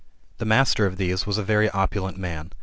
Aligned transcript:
The 0.39 0.45
master 0.45 0.87
of 0.87 0.97
these 0.97 1.27
was 1.27 1.37
a 1.37 1.43
very 1.43 1.69
opulent 1.69 2.17
man. 2.17 2.53